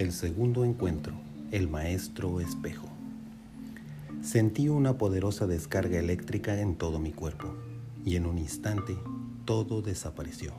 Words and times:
El 0.00 0.12
segundo 0.12 0.64
encuentro, 0.64 1.12
el 1.50 1.68
maestro 1.68 2.40
espejo. 2.40 2.88
Sentí 4.22 4.70
una 4.70 4.96
poderosa 4.96 5.46
descarga 5.46 5.98
eléctrica 5.98 6.58
en 6.58 6.76
todo 6.76 6.98
mi 6.98 7.12
cuerpo 7.12 7.54
y 8.02 8.16
en 8.16 8.24
un 8.24 8.38
instante 8.38 8.96
todo 9.44 9.82
desapareció. 9.82 10.54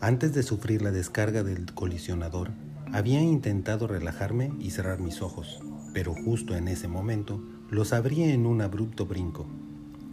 Antes 0.00 0.32
de 0.32 0.42
sufrir 0.42 0.80
la 0.80 0.92
descarga 0.92 1.42
del 1.42 1.74
colisionador, 1.74 2.52
había 2.90 3.20
intentado 3.20 3.86
relajarme 3.86 4.54
y 4.58 4.70
cerrar 4.70 4.98
mis 4.98 5.20
ojos, 5.20 5.60
pero 5.92 6.14
justo 6.14 6.56
en 6.56 6.68
ese 6.68 6.88
momento 6.88 7.38
los 7.68 7.92
abrí 7.92 8.22
en 8.22 8.46
un 8.46 8.62
abrupto 8.62 9.04
brinco, 9.04 9.44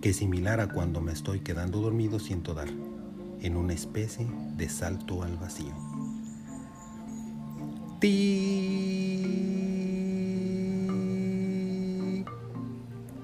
que 0.02 0.12
similar 0.12 0.60
a 0.60 0.68
cuando 0.68 1.00
me 1.00 1.14
estoy 1.14 1.40
quedando 1.40 1.80
dormido 1.80 2.20
siento 2.20 2.54
dar, 2.54 2.68
en 3.40 3.56
una 3.56 3.72
especie 3.72 4.28
de 4.58 4.68
salto 4.68 5.24
al 5.24 5.38
vacío. 5.38 5.74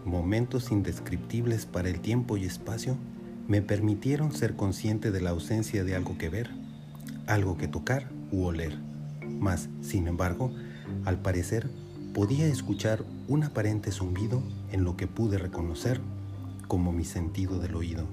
Momentos 0.04 0.72
indescriptibles 0.72 1.68
para 1.68 1.90
el 1.90 2.00
tiempo 2.00 2.38
y 2.38 2.46
espacio 2.46 2.98
me 3.48 3.62
permitieron 3.62 4.32
ser 4.32 4.56
consciente 4.56 5.12
de 5.12 5.22
la 5.22 5.30
ausencia 5.30 5.84
de 5.84 5.96
algo 5.96 6.18
que 6.18 6.30
ver, 6.30 6.50
algo 7.28 7.56
que 7.56 7.68
tocar 7.68 8.10
u 8.32 8.46
oler. 8.46 8.80
Mas, 9.40 9.70
sin 9.82 10.08
embargo, 10.08 10.52
al 11.06 11.20
parecer, 11.20 11.70
podía 12.16 12.48
escuchar 12.48 13.06
un 13.28 13.44
aparente 13.44 13.92
zumbido 13.92 14.42
en 14.72 14.84
lo 14.84 14.98
que 14.98 15.06
pude 15.06 15.38
reconocer 15.38 16.02
como 16.68 16.92
mi 16.92 17.06
sentido 17.06 17.60
del 17.60 17.76
oído. 17.76 18.08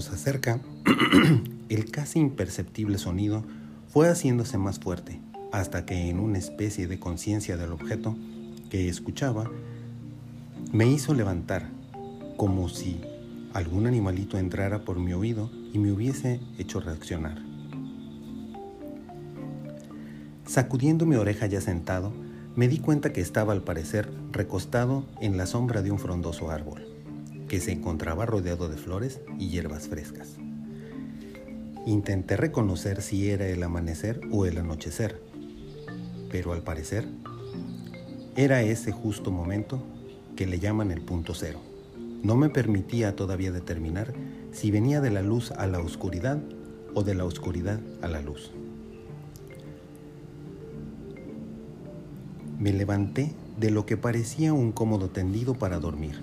De 0.00 0.06
lejos 0.06 0.18
a 0.18 0.24
cerca, 0.24 0.60
el 1.68 1.90
casi 1.90 2.20
imperceptible 2.20 2.96
sonido 2.96 3.44
fue 3.88 4.08
haciéndose 4.08 4.56
más 4.56 4.78
fuerte, 4.78 5.20
hasta 5.52 5.84
que 5.84 6.08
en 6.08 6.20
una 6.20 6.38
especie 6.38 6.86
de 6.86 6.98
conciencia 6.98 7.58
del 7.58 7.70
objeto 7.70 8.16
que 8.70 8.88
escuchaba, 8.88 9.50
me 10.72 10.86
hizo 10.86 11.12
levantar, 11.12 11.68
como 12.38 12.70
si 12.70 12.98
algún 13.52 13.86
animalito 13.86 14.38
entrara 14.38 14.86
por 14.86 14.98
mi 14.98 15.12
oído 15.12 15.50
y 15.74 15.78
me 15.78 15.92
hubiese 15.92 16.40
hecho 16.56 16.80
reaccionar. 16.80 17.36
Sacudiendo 20.46 21.04
mi 21.04 21.16
oreja 21.16 21.44
ya 21.44 21.60
sentado, 21.60 22.10
me 22.56 22.68
di 22.68 22.78
cuenta 22.78 23.12
que 23.12 23.20
estaba 23.20 23.52
al 23.52 23.64
parecer 23.64 24.10
recostado 24.32 25.04
en 25.20 25.36
la 25.36 25.44
sombra 25.44 25.82
de 25.82 25.90
un 25.90 25.98
frondoso 25.98 26.50
árbol, 26.50 26.89
que 27.50 27.60
se 27.60 27.72
encontraba 27.72 28.26
rodeado 28.26 28.68
de 28.68 28.76
flores 28.76 29.18
y 29.36 29.48
hierbas 29.48 29.88
frescas. 29.88 30.36
Intenté 31.84 32.36
reconocer 32.36 33.02
si 33.02 33.28
era 33.28 33.48
el 33.48 33.60
amanecer 33.64 34.20
o 34.30 34.46
el 34.46 34.56
anochecer, 34.56 35.20
pero 36.30 36.52
al 36.52 36.62
parecer 36.62 37.08
era 38.36 38.62
ese 38.62 38.92
justo 38.92 39.32
momento 39.32 39.82
que 40.36 40.46
le 40.46 40.60
llaman 40.60 40.92
el 40.92 41.00
punto 41.00 41.34
cero. 41.34 41.60
No 42.22 42.36
me 42.36 42.50
permitía 42.50 43.16
todavía 43.16 43.50
determinar 43.50 44.14
si 44.52 44.70
venía 44.70 45.00
de 45.00 45.10
la 45.10 45.22
luz 45.22 45.50
a 45.50 45.66
la 45.66 45.80
oscuridad 45.80 46.38
o 46.94 47.02
de 47.02 47.16
la 47.16 47.24
oscuridad 47.24 47.80
a 48.00 48.06
la 48.06 48.20
luz. 48.20 48.52
Me 52.60 52.72
levanté 52.72 53.34
de 53.58 53.72
lo 53.72 53.86
que 53.86 53.96
parecía 53.96 54.52
un 54.52 54.70
cómodo 54.70 55.10
tendido 55.10 55.54
para 55.54 55.80
dormir 55.80 56.20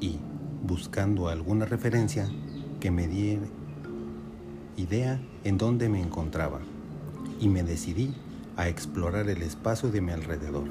y, 0.00 0.18
buscando 0.62 1.28
alguna 1.28 1.64
referencia 1.64 2.28
que 2.80 2.90
me 2.90 3.08
diera 3.08 3.46
idea 4.76 5.20
en 5.44 5.58
dónde 5.58 5.88
me 5.88 6.00
encontraba, 6.00 6.60
y 7.40 7.48
me 7.48 7.62
decidí 7.62 8.14
a 8.56 8.68
explorar 8.68 9.28
el 9.28 9.42
espacio 9.42 9.90
de 9.90 10.00
mi 10.00 10.12
alrededor. 10.12 10.64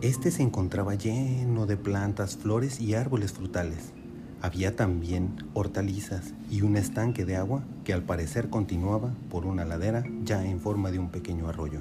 Este 0.00 0.30
se 0.30 0.42
encontraba 0.42 0.94
lleno 0.94 1.66
de 1.66 1.76
plantas, 1.76 2.36
flores 2.36 2.80
y 2.80 2.94
árboles 2.94 3.32
frutales. 3.32 3.92
Había 4.40 4.76
también 4.76 5.44
hortalizas 5.54 6.34
y 6.50 6.62
un 6.62 6.76
estanque 6.76 7.24
de 7.24 7.36
agua 7.36 7.64
que 7.84 7.92
al 7.92 8.04
parecer 8.04 8.48
continuaba 8.48 9.12
por 9.28 9.44
una 9.44 9.64
ladera 9.64 10.04
ya 10.22 10.44
en 10.44 10.60
forma 10.60 10.92
de 10.92 11.00
un 11.00 11.10
pequeño 11.10 11.48
arroyo. 11.48 11.80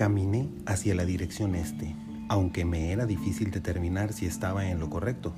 Caminé 0.00 0.48
hacia 0.64 0.94
la 0.94 1.04
dirección 1.04 1.54
este, 1.54 1.94
aunque 2.30 2.64
me 2.64 2.90
era 2.90 3.04
difícil 3.04 3.50
determinar 3.50 4.14
si 4.14 4.24
estaba 4.24 4.66
en 4.66 4.80
lo 4.80 4.88
correcto. 4.88 5.34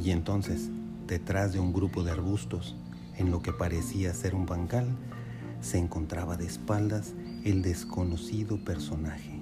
Y 0.00 0.12
entonces, 0.12 0.70
detrás 1.08 1.52
de 1.52 1.58
un 1.58 1.72
grupo 1.72 2.04
de 2.04 2.12
arbustos, 2.12 2.76
en 3.16 3.32
lo 3.32 3.42
que 3.42 3.52
parecía 3.52 4.14
ser 4.14 4.36
un 4.36 4.46
bancal, 4.46 4.86
se 5.60 5.78
encontraba 5.78 6.36
de 6.36 6.46
espaldas 6.46 7.14
el 7.44 7.62
desconocido 7.62 8.64
personaje, 8.64 9.40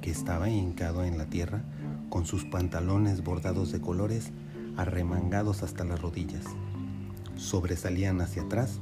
que 0.00 0.10
estaba 0.10 0.48
hincado 0.48 1.04
en 1.04 1.18
la 1.18 1.26
tierra 1.26 1.62
con 2.08 2.24
sus 2.24 2.46
pantalones 2.46 3.22
bordados 3.22 3.72
de 3.72 3.82
colores 3.82 4.30
arremangados 4.78 5.62
hasta 5.62 5.84
las 5.84 6.00
rodillas. 6.00 6.46
Sobresalían 7.36 8.22
hacia 8.22 8.44
atrás 8.44 8.80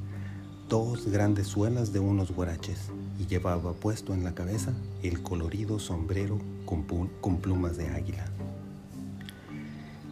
dos 0.74 1.06
grandes 1.06 1.46
suelas 1.46 1.92
de 1.92 2.00
unos 2.00 2.32
guaraches 2.32 2.90
y 3.20 3.26
llevaba 3.26 3.74
puesto 3.74 4.12
en 4.12 4.24
la 4.24 4.34
cabeza 4.34 4.72
el 5.04 5.22
colorido 5.22 5.78
sombrero 5.78 6.40
con, 6.66 7.36
plumas 7.36 7.76
de 7.76 7.90
águila. 7.90 8.24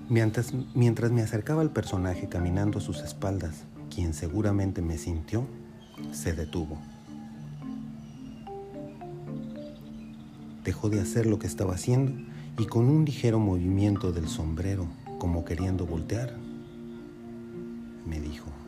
Mientras, 0.09 0.53
mientras 0.73 1.11
me 1.11 1.23
acercaba 1.23 1.63
al 1.63 1.73
personaje 1.73 2.29
caminando 2.29 2.79
a 2.79 2.81
sus 2.81 3.01
espaldas, 3.01 3.65
quien 3.93 4.15
seguramente 4.15 4.83
me 4.83 4.99
sintió, 4.99 5.49
se 6.13 6.33
detuvo. 6.33 6.79
Dejó 10.63 10.91
de 10.91 11.01
hacer 11.01 11.27
lo 11.27 11.41
que 11.41 11.49
estaba 11.49 11.75
haciendo 11.75 12.13
y 12.57 12.67
con 12.67 12.85
un 12.85 13.05
ligero 13.05 13.41
movimiento 13.41 14.13
del 14.13 14.29
sombrero, 14.29 14.87
como 15.19 15.45
queriendo 15.45 15.87
voltear, 15.87 16.37
me 18.07 18.21
dijo. 18.21 18.62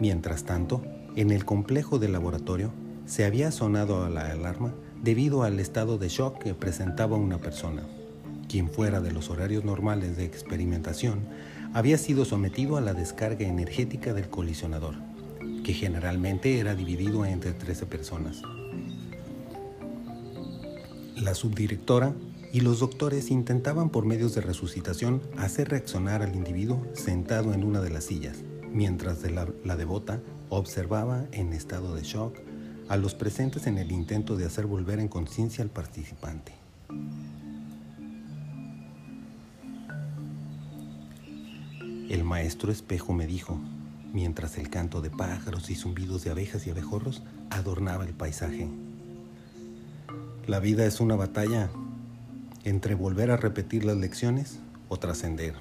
Mientras 0.00 0.44
tanto, 0.44 0.82
en 1.16 1.30
el 1.30 1.44
complejo 1.44 1.98
del 1.98 2.12
laboratorio 2.12 2.72
se 3.06 3.24
había 3.24 3.50
sonado 3.50 4.04
a 4.04 4.10
la 4.10 4.30
alarma 4.30 4.74
debido 5.02 5.42
al 5.42 5.58
estado 5.58 5.98
de 5.98 6.08
shock 6.08 6.38
que 6.38 6.54
presentaba 6.54 7.16
una 7.16 7.38
persona, 7.38 7.82
quien 8.48 8.68
fuera 8.68 9.00
de 9.00 9.12
los 9.12 9.30
horarios 9.30 9.64
normales 9.64 10.16
de 10.16 10.24
experimentación 10.24 11.20
había 11.74 11.98
sido 11.98 12.24
sometido 12.24 12.76
a 12.76 12.80
la 12.80 12.94
descarga 12.94 13.46
energética 13.46 14.14
del 14.14 14.28
colisionador, 14.28 14.94
que 15.64 15.74
generalmente 15.74 16.58
era 16.58 16.74
dividido 16.74 17.24
entre 17.24 17.52
13 17.52 17.86
personas. 17.86 18.42
La 21.16 21.34
subdirectora 21.34 22.14
y 22.52 22.60
los 22.60 22.80
doctores 22.80 23.30
intentaban 23.30 23.90
por 23.90 24.06
medios 24.06 24.34
de 24.34 24.40
resucitación 24.40 25.20
hacer 25.36 25.68
reaccionar 25.68 26.22
al 26.22 26.34
individuo 26.34 26.86
sentado 26.94 27.52
en 27.52 27.64
una 27.64 27.80
de 27.80 27.90
las 27.90 28.04
sillas, 28.04 28.38
mientras 28.72 29.22
la, 29.30 29.76
devota 29.76 30.20
observaba 30.48 31.24
en 31.32 31.52
estado 31.52 31.94
de 31.94 32.02
shock 32.02 32.38
a 32.88 32.96
los 32.96 33.14
presentes 33.14 33.66
en 33.66 33.78
el 33.78 33.92
intento 33.92 34.36
de 34.36 34.46
hacer 34.46 34.66
volver 34.66 34.98
en 34.98 35.08
conciencia 35.08 35.62
al 35.62 35.70
participante. 35.70 36.52
El 42.08 42.24
maestro 42.24 42.72
espejo 42.72 43.12
me 43.12 43.26
dijo, 43.26 43.58
mientras 44.12 44.56
el 44.56 44.70
canto 44.70 45.02
de 45.02 45.10
pájaros 45.10 45.68
y 45.68 45.74
zumbidos 45.74 46.24
de 46.24 46.30
abejas 46.30 46.66
y 46.66 46.70
abejorros 46.70 47.22
adornaba 47.50 48.06
el 48.06 48.14
paisaje. 48.14 48.68
La 50.46 50.60
vida 50.60 50.86
es 50.86 51.00
una 51.00 51.14
batalla 51.14 51.68
entre 52.64 52.94
volver 52.94 53.30
a 53.30 53.36
repetir 53.36 53.84
las 53.84 53.98
lecciones 53.98 54.60
o 54.88 54.96
trascender. 54.96 55.54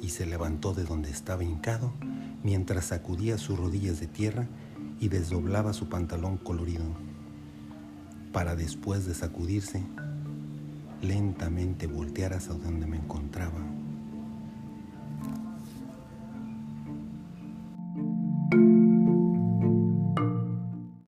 Y 0.00 0.10
se 0.10 0.26
levantó 0.26 0.74
de 0.74 0.84
donde 0.84 1.10
estaba 1.10 1.42
hincado 1.42 1.92
mientras 2.44 2.84
sacudía 2.86 3.36
sus 3.38 3.58
rodillas 3.58 3.98
de 3.98 4.06
tierra 4.06 4.46
y 5.00 5.08
desdoblaba 5.08 5.72
su 5.72 5.88
pantalón 5.88 6.36
colorido, 6.36 6.84
para 8.32 8.54
después 8.54 9.06
de 9.06 9.14
sacudirse, 9.14 9.82
lentamente 11.02 11.88
voltear 11.88 12.34
hacia 12.34 12.54
donde 12.54 12.86
me 12.86 12.98
encontraba 12.98 13.58